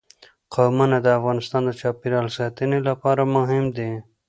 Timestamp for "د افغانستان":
1.01-1.61